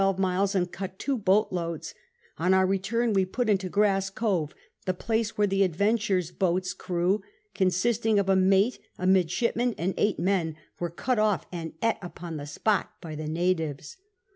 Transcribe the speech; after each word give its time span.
about 0.01 0.15
12 0.15 0.17
miles 0.19 0.55
and 0.55 0.71
cut 0.71 0.97
two 0.97 1.15
boat 1.15 1.49
loads 1.51 1.93
on 2.39 2.55
our 2.55 2.65
return 2.65 3.13
we 3.13 3.23
put 3.23 3.47
into 3.47 3.69
Grass 3.69 4.09
Cove 4.09 4.55
the 4.87 4.95
place 4.95 5.37
where 5.37 5.45
the 5.45 5.61
adventures 5.61 6.31
boats 6.31 6.73
crew 6.73 7.21
(consisting 7.53 8.17
of 8.17 8.27
a 8.27 8.35
mate 8.35 8.79
a 8.97 9.05
midshipman 9.05 9.75
and 9.77 9.93
8 9.97 10.17
men) 10.17 10.55
were 10.79 10.89
cut 10.89 11.19
off 11.19 11.45
and 11.51 11.73
eat 11.83 11.97
upon 12.01 12.37
the 12.37 12.47
spot 12.47 12.93
by 12.99 13.13
the 13.13 13.27
Natiyes. 13.27 13.97